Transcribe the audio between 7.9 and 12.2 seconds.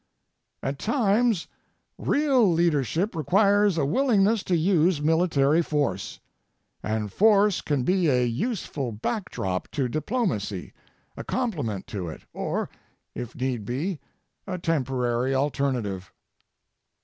a useful backdrop to diplomacy, a complement to